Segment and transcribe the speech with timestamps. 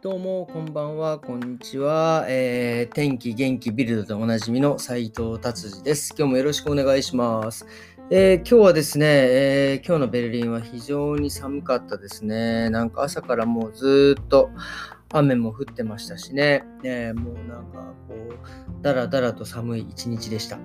[0.00, 2.24] どうも、こんばんは、こんにちは。
[2.28, 6.14] えー、天気元気ビルドでおなじみの斉藤達治です。
[6.16, 7.66] 今日もよろしくお願いします。
[8.08, 12.70] えー、今日はですね、えー、今日のベルリンは非常に寒かったですね。
[12.70, 14.50] なんか朝からもうずっと
[15.10, 20.58] 雨も降ってましたしね、えー、もうなんかこう、だらだらと寒い一日でした。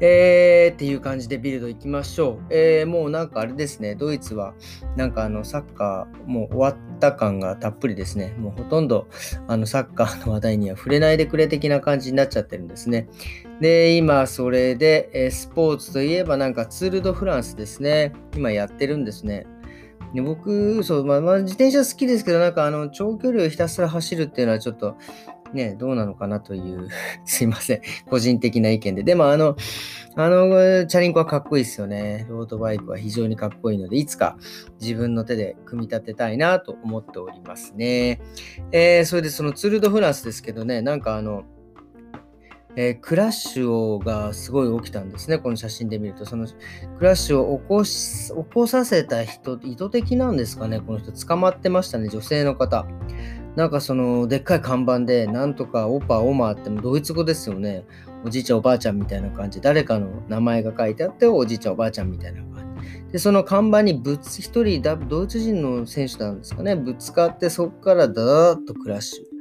[0.00, 2.46] えー、っていう感じでビルド行きましょう。
[2.50, 4.54] えー、もうなんかあれですね、ドイツは
[4.96, 8.34] なんかあのサッカーもう終わった感がたっぷりですね。
[8.38, 9.08] もうほとんど
[9.46, 13.08] あのサッカーの話題には触れないでくれ的な感じになっちゃってるんですね。
[13.60, 18.12] で、今それで、えスポーツといえばなんかツール・ド・フランスですね。
[18.34, 19.46] 今やってるんですね。
[20.14, 24.96] で僕、そう、まあ、まあ、自転車好きですけど、なんかあの、長距離をひたすら走るっていうのはちょっと、
[25.54, 26.88] ね、どうなのかなという、
[27.24, 29.02] すいません、個人的な意見で。
[29.02, 29.56] でも、あの、
[30.14, 32.26] あの、チャリンコはかっこいいですよね。
[32.28, 34.36] ロードバイクは非常にかっこいいので、いつか
[34.80, 38.20] 自分の手で組み立てたいなと思っておりますね。
[38.72, 41.44] えー、それでそのツール・ド・フランスですけどね、なんかあの、
[42.74, 46.24] えー、クラッシュをがすごい起きたんですね、この写真で見ると。
[46.24, 46.46] その
[46.98, 52.86] クラッシュを起こし起こさせた人、意図的なんですかね、この人、捕まってましたね、女性の方。
[53.56, 57.84] なんかその、でっかい看板で、なんとかオパ、オマってもドイツ語ですよね。
[58.24, 59.60] おじいちゃん、おばあちゃんみたいな感じ。
[59.60, 62.74] 誰かの名前が書いてあって、おじいちゃん、おばあちゃんみたいな感
[63.06, 63.12] じ。
[63.12, 69.31] で、その看板にぶつ、一人ドイツ人の選手なんですかね、ぶつかって、そこからダーッとクラッシュ。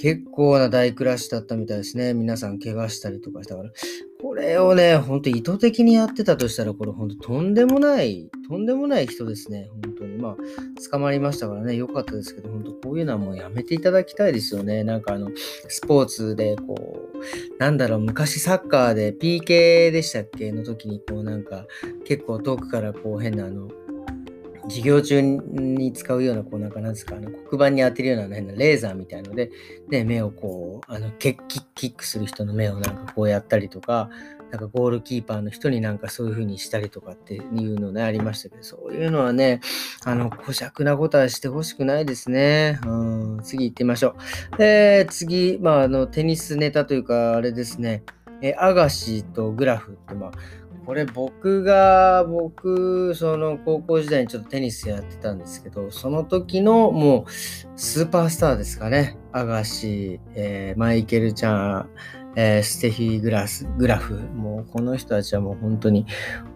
[0.00, 2.14] 結構な大クラッシュだったみたいですね。
[2.14, 3.70] 皆さん怪我したりとかしたから。
[4.20, 9.68] これをね、ほんと意図的にやってたとしたら、これほんととんでもない、とんでもない人ですね。
[9.84, 10.16] 本当に。
[10.16, 10.36] まあ、
[10.90, 14.82] 捕まりましたからね、良かったですけど、本当こういうのはもうやめていただきたいですよね。
[14.82, 15.30] なんかあの、
[15.68, 17.18] スポーツで、こう、
[17.58, 20.52] なんだろう、昔サッカーで PK でしたっけ？
[20.52, 21.66] の時に、こうなんか、
[22.04, 23.68] 結構遠くからこう変なあの、
[24.68, 29.50] 授業中に使うような、こうなんかなんですか、あの黒板に当てるような変なレーザーみたいので、
[29.88, 31.36] で、目をこう、あのキッ
[31.74, 34.10] キックする人の目をなんかこうやったりとか、
[34.50, 39.60] なんかゴールキーパーの人になんかそういう風にしたりとかっていうのね、ありましたけど、そういうのはね、
[40.04, 42.78] あの、古尺なことはしてほしくないですね。
[42.86, 44.10] うん、次行ってみましょ
[44.58, 44.62] う。
[44.62, 48.04] えー、次、まあ、あの、テニスネタというか、あれですね、
[48.44, 50.30] えアガシとグラフって、まあ、
[50.84, 57.30] これ僕が、僕、その高校時代にちょっとテニスやってたんですけど、その時のもう
[57.74, 59.16] スーパースターですかね。
[59.32, 61.88] アガシ、えー、マイケル・ちゃん、
[62.36, 64.14] えー、ステフィ・グラス、グラフ。
[64.34, 66.06] もうこの人たちはもう本当に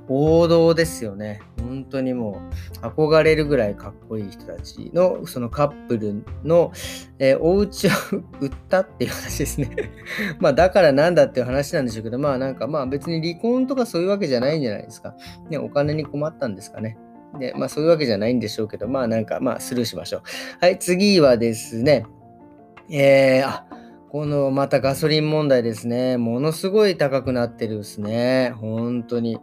[0.08, 1.40] 王道ですよね。
[1.60, 2.40] 本当にも
[2.82, 6.72] う憧れるぐらいかっこいい人たちのそのカップルの、
[7.18, 7.90] えー、お家を
[8.40, 9.70] 売ったっていう話ですね。
[10.40, 15.14] まあだからなんだっていう話なんでしょうけど、まあなんかまあ別に離婚とかそういうわけじゃないんじゃないですか。
[15.50, 16.98] ね、お金に困ったんですかね。
[17.38, 20.22] で、まあそういうわけじゃないんでしょうけど、まあなんかまあスルーしましょう。
[20.60, 22.06] はい、次はですね、
[22.90, 23.66] えー、あ、
[24.10, 26.16] このまたガソリン問題ですね。
[26.16, 28.54] ものすごい高くなってるですね。
[28.56, 29.38] 本当に。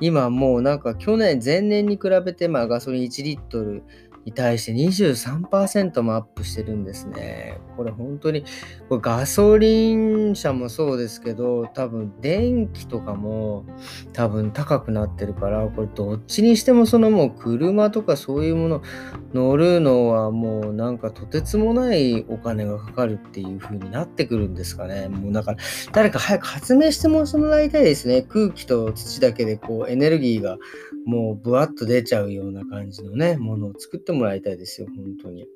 [0.00, 3.84] 今もうなんか去年、前年に比べてまあガソリン1リットル
[4.24, 7.58] に対して23%もアップしてるんですね。
[7.76, 8.44] これ本当に、
[8.88, 13.64] これガソリン車もそうですけど、多分電気とかも
[14.12, 18.82] 多分高くなってるから、これどっちにしてもそのもう車とかそういうもの
[19.32, 25.08] 乗るのはもうなんかとてつもないお金がかかるっていう風になってくるんですかね。
[25.08, 25.58] もうだから
[25.92, 28.22] 誰か早く発明してもらいたいですね。
[28.22, 30.58] 空気と土だけでこうエネルギーが
[31.06, 35.46] もうブワッと出ちゃうような感じのね、ものを作ってももらいたいですよ、本当に。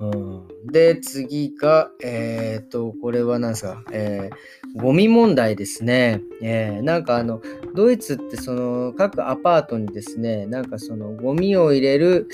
[0.00, 6.20] うん、で、次が、えっ、と、これは何ですか、えー、ゴミ問題ですね。
[6.42, 7.40] えー、なんかあの、
[7.74, 12.28] ドイツってその各アパートにですね、なんかそのゴミを入れる、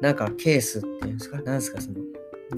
[0.00, 1.96] なんかケースっていうんですか、なんですか、その、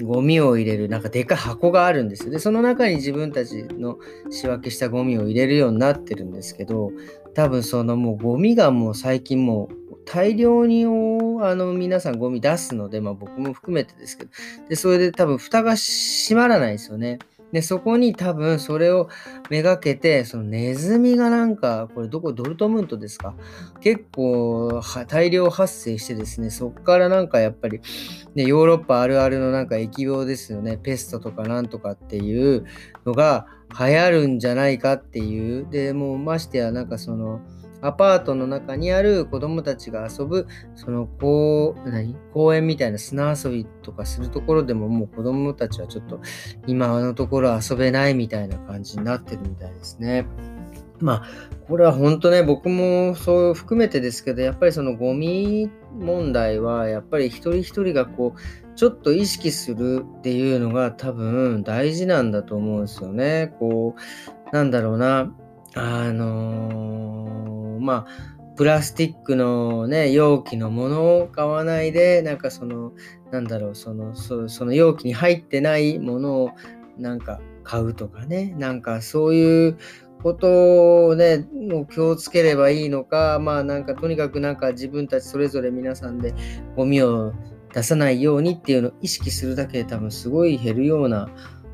[0.03, 2.31] ゴミを入れる、なんかでかい箱があるんですよ。
[2.31, 6.91] で、その中に自分たちの仕分けしたゴミを入れるようになってるんですけど、
[7.33, 14.31] 多分そのもうゴミがもう最近もう大量に多あの皆さんゴミ出すので、まあ僕も含めてですけど、
[14.69, 17.19] で、それで多分蓋が閉まらないですよね。
[17.51, 19.09] で、そこに多分それを
[19.49, 23.35] めがけて、そのネズミがなんか、これどこ、ドルトムントですか？
[23.81, 27.81] 結構大量発生してですね、そこからなんかやっぱり、
[28.35, 32.65] ね、ヨーロッパあるあるのなんか疫病ですよね、ペストとかなんとかっていう
[33.05, 33.47] のが
[33.77, 37.41] 流行るんじゃないかっていう、で、もうましてやなんかその、
[37.81, 42.15] アパートの中にある子供たちが遊ぶ、その公何？
[42.33, 46.21] 公園みたいな砂遊びとかするところでももう子供たちはちょっと
[46.67, 50.25] 今のところ遊べないみたいな感じになってるみたいですね。
[50.99, 51.23] まあ、
[51.67, 63.51] これは本当ね、僕もそう含めてですけど、やっぱりそのゴミ問題は、やっぱり一人一人がこう、ちょっと意識するっていうのが多分大事なんだと思うんですよね。
[63.59, 65.33] こう、なんだろうな、
[65.73, 72.91] あのー、まあ、プラスチックのね、容器のものを買わないで、なんかその、
[73.31, 76.51] なんだろう、その、そその容器に入ってないものを
[76.97, 79.77] なんか買うとかね、なんかそういう
[80.21, 86.33] ことをね、を気をつければいいのか、まあなんかとにかくなんか自分たちそれぞれ皆さんで
[86.75, 87.33] ゴミを
[87.73, 91.29] 出さないようにっていうのを意識するだけで多分すごい減るような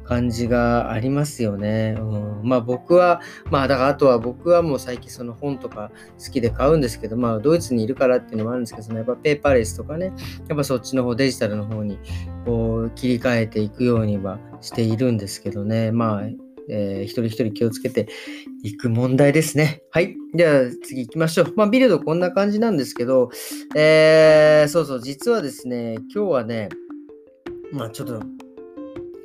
[0.08, 1.96] 感じがありますよね。
[2.00, 3.22] うん、まあ僕は、
[3.52, 5.92] まあだからあとは僕はもう最近その本とか
[6.24, 10.14] 好きで買うんですけど、まあドイツにいるからっていうのもあるんですけど、そのやっぱペーパーレスとかね、
[10.48, 12.00] やっぱそっちの方デジタルの方に
[12.46, 15.92] こう切り替えていくようにはしているんですけどね。
[15.92, 18.08] まあえー、一人一人気をつけて
[18.64, 19.82] いく問題ですね。
[19.92, 20.16] はい。
[20.34, 21.54] では次行きましょう。
[21.56, 23.30] まあビルドこんな感じなんですけど、
[23.76, 26.70] えー、そうそう、実はですね、今日はね、
[27.72, 28.22] まあちょっと、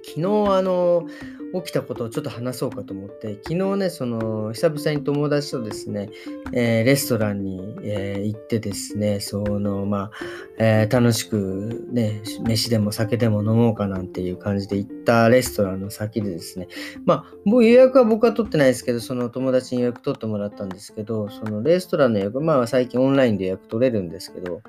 [0.04, 0.20] 昨日
[0.52, 1.06] あの、
[1.54, 6.08] 起きたことをちょっと話そうかと思って、昨日ね、その、久々に友達とですね、
[6.52, 10.10] えー、レストランに、えー、行ってですね、その、まあ、
[10.58, 16.68] えー、楽しくね、飯でも酒でも飲もうかなんていう感じで行ったレストランの先でですね、
[17.04, 24.62] まあ、もう予約は僕は取ってないですけど、その友達に予約取ってもらったんですけど、そのレストランの予約、まあ最近オンラインで予約取れるんですけど、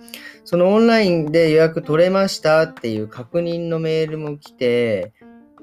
[0.44, 5.14] そのオンラインで予約取れましたっていう確認のメールも来て、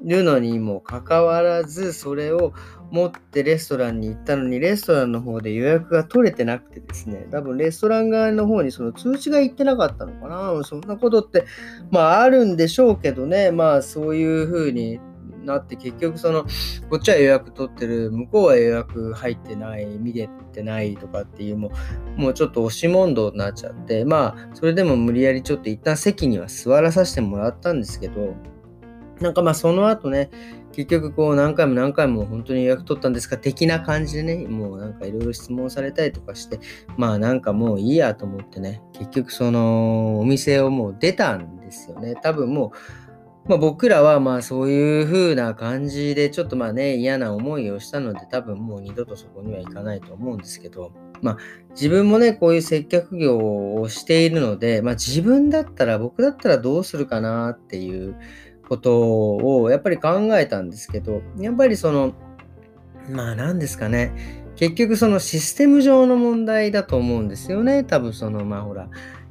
[0.02, 2.52] るのにもかかわらず、それを
[2.90, 10.64] 持ってレストランに行ったのに、レストランの方で予約が取れてなくてですね、多分レストラン側の方にその通知が行ってなかったのかな。
[10.64, 11.44] そんなことって、
[11.90, 15.00] まああるんでしょうけどね、まあそういう風に
[15.44, 16.44] なって結局その
[16.90, 18.10] こっちは予約取ってる。
[18.10, 21.70] 向こうは予約入ってない見れてないとかっていうも
[22.18, 24.04] うもうちょっと押し問答になっちゃって。
[24.04, 28.34] まあそれでも無理やりちょっと一旦席には座らさせてもらったんですけど。
[29.20, 30.30] なんかまあその後ね、
[30.72, 36.60] 結局こう何回も何回も本当に予約取ったんですか的な感じでね、もうなんかいろいろ質問されたりとかして、
[36.96, 42.14] まあなんかもういいやと思ってね、結局そのお店をもう出たんですよね。
[42.22, 42.70] 多分もう、
[43.48, 50.92] まあ、僕らはまあそういう風な感じでちょっとまあね嫌な思いをしたので多分もう二度とそこには行かないと思うんですけど
[51.22, 51.38] まあ
[51.70, 53.38] 自分もねこういう接客業
[53.74, 58.14] をしているのでまあ自分だったら僕だったらどうするかなっていう
[58.70, 62.14] ことをやっぱり考えたんですけど、やっぱりその、
[63.10, 64.12] まあ何ですかね、
[64.54, 67.82] 結局そのシステム上の問題だと思うんですよね。
[67.82, 68.88] 多分その、まあほら、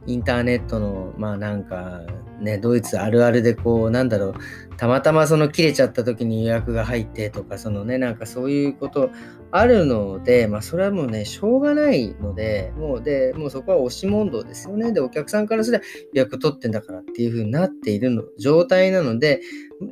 [0.09, 2.01] インターネットの、まあなんか
[2.41, 4.33] ね、ドイツあるあるでこう、なんだろう、
[4.75, 9.11] たまたまその切れちゃった時に予約が入ってとか、そのね、なんかそういうこと
[9.51, 14.91] あるので、まあそれはもうね、しょうがないので、もうで、もうそこは押し問答ですよね。
[14.93, 15.83] で、お客さんからすれば
[16.13, 19.41] 予約取ってんだからっていう風になっているの状態なので、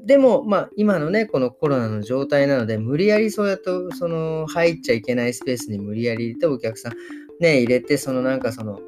[0.06, 3.66] でも、まあ今のね、このコロナの状態なので、無理やりそうやって、
[4.00, 6.94] その入っちゃいけないスペースに無理やり入れてお客さん
[7.40, 8.80] ね、入れて、そのなんかその、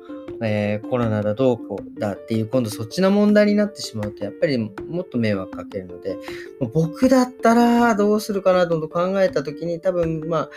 [0.41, 4.71] えー、コロナだどうこうだっていう今度そっちの問題になってしまうとやっぱりも
[5.01, 6.17] っと迷惑かけるので
[6.73, 10.49] 僕だったらどうするかなと考えた時に多分まあ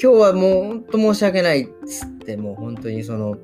[0.00, 3.36] 今日はもう本当申し訳ないっつってもう本当にその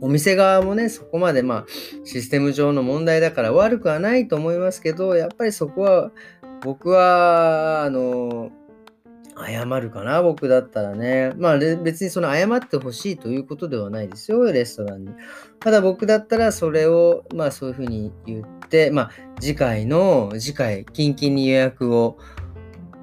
[0.00, 1.66] お店側もねそこまでまあ
[2.04, 6.10] システム上の問題だから悪くはないと思いますけどやっぱりそこは
[6.62, 8.50] 僕はあの
[9.44, 11.32] 謝るかな、僕だったらね。
[11.36, 15.10] まあ別にその謝ってほしいということではないですよ、レストランに。
[15.60, 22.18] ただ僕だったらそれを、まあそういうふうに言って、まあ次回の、次回、キンキンに予約を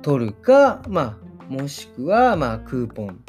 [0.01, 3.20] 取るか、まあもしくは、まあクーポン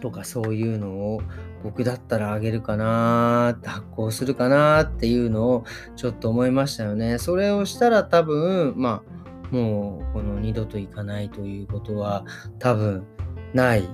[0.00, 1.22] とかそういうのを
[1.62, 7.18] 僕だったらあげるかなって発行するかなっていうのをちょっと思いましたよね。
[7.18, 9.19] それをしたら多分、まあ
[9.50, 12.24] もうこの二度と行かないということは
[12.58, 13.04] 多分
[13.52, 13.88] ない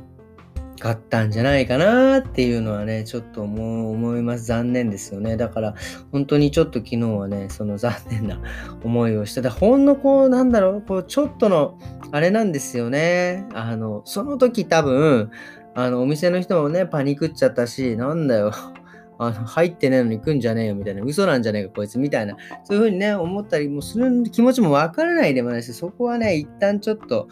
[0.76, 4.44] かったんじゃないかなっていうのはね、ちょっと思います。
[4.44, 5.36] 残念ですよね。
[5.36, 5.74] だから、
[6.12, 8.40] 本当にちょっと昨日はね、その残念な
[8.84, 11.78] 思いをして、ほんのこう、なんだろう、こう、ちょっとの、
[12.12, 13.46] あれなんですよね。
[13.54, 15.30] あの、その時多分、
[15.74, 18.52] あの、お店の人もね、パニクっちゃったし、なんだよ、
[19.18, 27.28] あの入ってねえのに来んじゃねえよみたいな、嘘なんじゃねえかこいつみたいな、そういうふうにね、思ったりもする気持ちもわからないでもないし、そこはね、一旦ちょっと、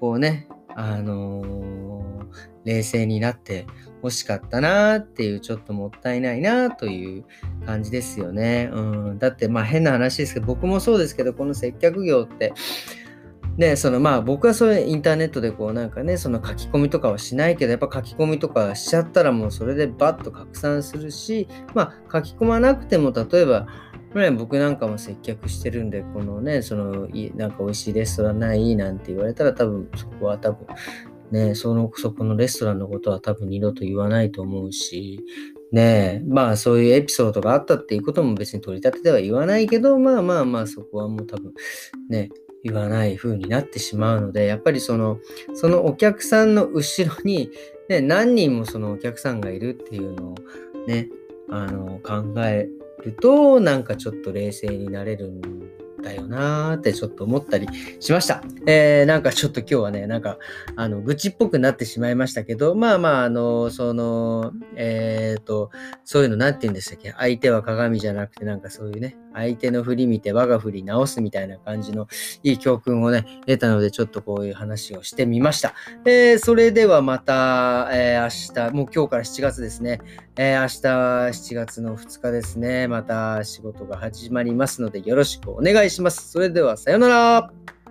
[0.00, 2.24] こうね、あのー、
[2.64, 3.66] 冷静になって
[4.02, 7.24] 欲しかったなっていう、ちょっともったいないなという
[7.66, 8.70] 感じですよね。
[8.72, 8.80] う
[9.14, 12.52] ん、だってまあ変な話ですけど、僕もそうですけど、この接客業って、
[13.56, 23.66] ね、そのまあ僕はそういうインターネットでこうなんかね、その書き込みとかはしないけど、やっぱ書き込みとかしちゃったらもうそれでバッと拡散するし、まあ書き込まなくても例えば、
[24.14, 30.66] ね、僕なんかも接客してるんで、このね、その、なんか美味しいレストランないなんて言われたら多分そこは多分、
[31.32, 35.20] ね、その、そこのレストランのことは多分二度と言わないと思うし、
[35.72, 41.52] ね、まあそういうエピソードがあったっていうことも別に取り立てては言わないけど、まあまあまあそこはもう多分
[42.08, 42.30] ね、
[42.64, 45.20] 言わない風になってしまうので、やっぱりその、
[45.54, 47.50] そのお客さんの後ろに、
[47.88, 50.34] ね、何人もそのお客さんがいるっていうのを
[50.88, 51.08] ね、
[51.50, 52.68] あの、考え
[53.04, 55.40] ると、なんかちょっと冷静になれるん
[56.02, 57.66] だよなーってちょっと思ったり
[58.00, 58.42] しました。
[58.66, 60.38] えー、なんかちょっと今日はね、なんか、
[60.76, 65.70] あの、愚痴っぽくなってしまいましたけど、まあまあ、あの、その、えっ、ー、と、
[66.04, 67.12] そういうのなんて言うんでしたっけ？
[67.18, 72.06] 相手は鏡じゃなくて、なんかそういうね、相手の振り見て我が振り直すみたいな感じの
[72.42, 75.74] いい教訓をね、得たので、ちょっとこういう話をしてみました。
[76.04, 80.00] えー、それではまた、えー、明日、もう今日から7月ですね。
[80.36, 82.88] えー、明日7月の2日ですね。
[82.88, 86.30] また仕事が始まりますので、よろしくお願いします。
[86.30, 87.83] それでは、さようなら。